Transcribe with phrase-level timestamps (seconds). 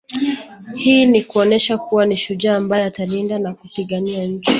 [0.75, 4.49] Hii ni kuonesha kuwa ni shujaa ambaye atalinda na kupigania nchi